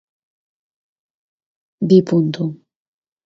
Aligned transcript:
Bi 1.87 1.99
puntu 2.07 2.43